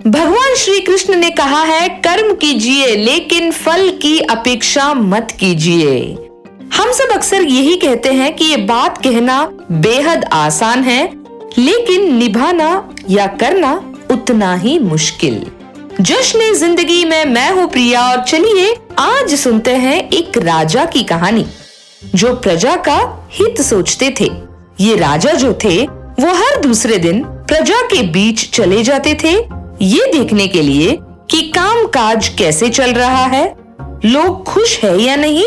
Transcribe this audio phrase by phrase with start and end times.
[0.00, 5.98] भगवान श्री कृष्ण ने कहा है, कर्म कीजिए, लेकिन फल की अपेक्षा मत कीजिए।
[6.74, 9.42] हम सब अक्सर यही कहते हैं कि ये बात कहना
[9.72, 11.02] बेहद आसान है,
[11.58, 12.70] लेकिन निभाना
[13.10, 13.74] या करना
[14.10, 15.44] उतना ही मुश्किल।
[16.00, 21.46] जश्न ज़िंदगी में मैं हूँ प्रिया और चलिए आज सुनते हैं एक राजा की कहानी,
[22.02, 22.98] जो प्रजा का
[23.32, 24.30] हित सोचते थे।
[24.80, 29.38] ये राजा जो थे, वो हर दूसरे दिन प्रजा के बीच चले जाते थे
[29.82, 30.98] ये देखने के लिए
[31.30, 33.44] कि काम काज कैसे चल रहा है।
[34.04, 35.44] लोग खुश है या नहीं?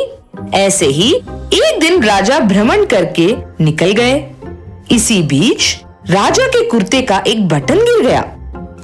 [0.53, 1.11] ऐसे ही
[1.53, 3.27] एक दिन राजा भ्रमण करके
[3.63, 4.31] निकल गए।
[4.91, 5.75] इसी बीच
[6.09, 8.21] राजा के कुर्ते का एक बटन गिर गया।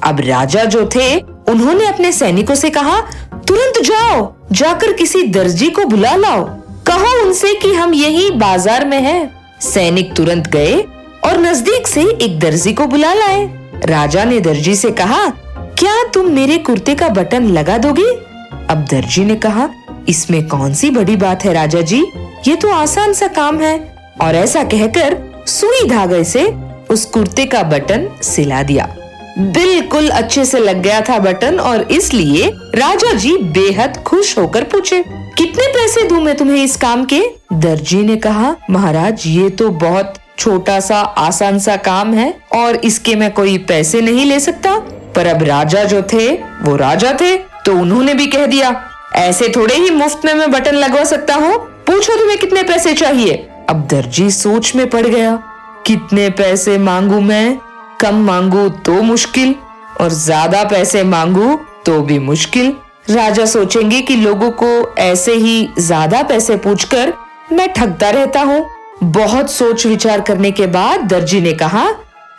[0.04, 3.00] अब राजा जो थे, उन्होंने अपने सैनिकों से कहा,
[3.48, 6.44] तुरंत जाओ, जाकर किसी दर्जी को बुला लाओ।
[6.88, 9.32] कहो उनसे कि हम यही बाज़ार में हैं।
[9.62, 10.76] सैनिक तुरंत गए
[11.26, 15.28] और नज़दीक से एक दर्जी को बुला लाए। राजा ने दर्जी से कहा,
[15.80, 18.06] क्या तुम मेरे कुर्ते का बटन लगा दोगे?
[18.70, 19.70] अब दर्जी ने कहा,
[20.10, 22.06] इसमें कौन सी बड़ी बात है राजा जी?
[22.48, 23.78] ये तो आसान सा काम है।
[24.22, 25.18] और ऐसा कहकर
[25.48, 26.46] सुई धागे से
[26.90, 28.88] उस कुर्ते का बटन सिला दिया।
[29.40, 35.04] बिल्कुल अच्छे से लग गया था बटन और इसलिए राजा जी बेहद खुश होकर पूछे,
[35.38, 37.22] कितने पैसे दूँ मैं तुम्हें इस काम के?
[37.54, 43.16] दर्जी ने कहा, महाराज, ये तो बहुत छोटा सा, आसान सा काम है और इसके
[43.16, 44.78] मैं कोई पैसे नहीं ले सकता।
[45.16, 48.74] पर अब राजा जो थे, वो राजा थे तो उन्होंने भी कह दिया,
[49.18, 53.34] ऐसे थोड़े ही मुफ़्त में मैं बटन लगवा सकता हूँ। पूछो तुम्हें कितने पैसे चाहिए?
[53.70, 55.36] अब दर्जी सोच में पड़ गया,
[55.88, 57.58] कितने पैसे मांगू मैं?
[58.02, 59.56] कम मांगू तो मुश्किल,
[60.02, 62.74] और ज़्यादा पैसे मांगू तो भी मुश्किल।
[63.10, 64.68] राजा सोचेंगे कि लोगों को
[64.98, 67.14] ऐसे ही ज़्यादा पैसे पूछकर
[67.52, 68.66] मैं ठगता रहता हूँ।
[69.04, 71.90] बहुत सोच विचार करने के बाद दर्जी ने कहा,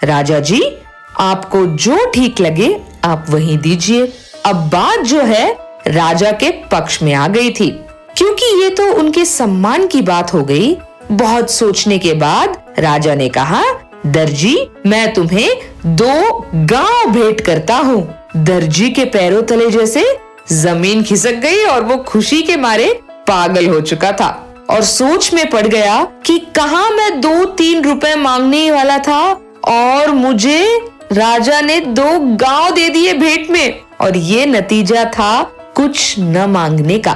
[0.05, 0.77] राजा जी,
[1.20, 4.12] आपको जो ठीक लगे, आप वही दीजिए।
[4.47, 7.70] अब बात जो है, राजा के पक्ष में आ गई थी।
[8.16, 10.76] क्योंकि ये तो उनके सम्मान की बात हो गई,
[11.12, 13.65] बहुत सोचने के बाद राजा ने कहा,
[14.06, 15.50] दर्जी, मैं तुम्हें
[15.87, 20.19] दो गाँव भेंट करता हूँ। दर्जी के पैरों तले जैसे
[20.53, 25.48] ज़मीन खिसक गई और वो खुशी के मारे पागल हो चुका था। और सोच में
[25.50, 29.22] पड़ गया कि कहा मैं दो तीन रुपए मांगने वाला था
[29.69, 30.64] और मुझे
[31.12, 35.42] राजा ने दो गाँव दे दिए भेंट में। और ये नतीजा था
[35.76, 37.12] कुछ न मांगने का।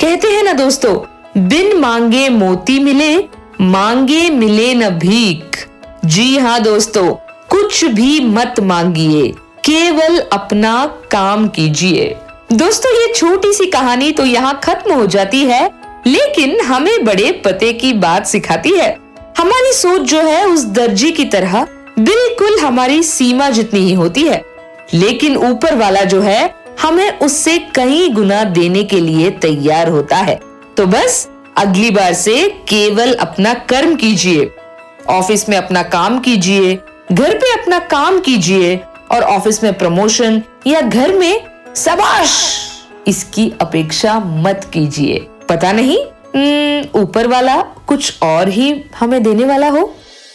[0.00, 0.94] कहते हैं ना दोस्तों,
[1.48, 3.16] बिन मांगे मोती मिले,
[3.60, 5.66] मांगे मिले न भीख।
[6.04, 7.14] जी हाँ दोस्तों,
[7.50, 9.28] कुछ भी मत मांगिए,
[9.64, 12.16] केवल अपना काम कीजिए।
[12.52, 15.70] दोस्तों, ये छोटी सी कहानी तो यहाँ खत्म हो जाती है।
[16.06, 18.98] लेकिन हमें बड़े पते की बात सिखाती है।
[19.38, 21.66] हमारी सोच जो है उस दर्जी की तरह
[21.98, 24.44] बिल्कुल हमारी सीमा जितनी ही होती है।
[24.94, 30.40] लेकिन ऊपर वाला जो है, हमें उससे कई गुना देने के लिए तैयार होता है।
[30.76, 34.50] तो बस, अगली बार से केवल अपना कर्म कीजिए।
[35.08, 36.78] ऑफ़िस में अपना काम कीजिए,
[37.12, 38.80] घर पे अपना काम कीजिए
[39.10, 41.42] और ऑफ़िस में प्रमोशन या घर में
[41.76, 42.58] सबाश
[43.06, 45.98] इसकी अपेक्षा मत कीजिए। पता नहीं?
[46.34, 49.92] हम्म, ऊपर वाला कुछ और ही हमें देने वाला हो।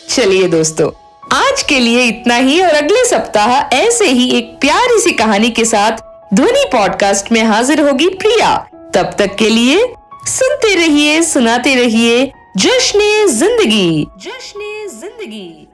[0.10, 0.90] चलिए दोस्तों
[1.34, 5.66] आज के लिए इतना ही और अगले सप्ताह ऐसे ही एक प्यारी सी कहानी के
[5.66, 8.56] साथ ध्वनि पॉडकास्ट में हाजिर होगी प्रिया।
[8.96, 9.86] तब तक के लिए
[10.28, 15.68] सुनते रहिए सुनाते रहिए जश्न ज़िंदगी। जश्न ज़िंदगी।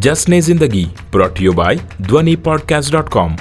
[0.00, 3.36] जश्न ज़िंदगी brought you by Dhwani podcast dot com.